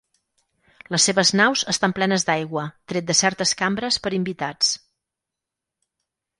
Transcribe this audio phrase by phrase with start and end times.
[0.95, 4.75] Les seves naus estan plenes d'aigua tret de certes cambres per invitats.